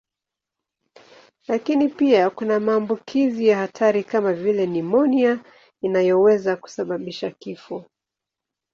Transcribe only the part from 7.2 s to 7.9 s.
kifo.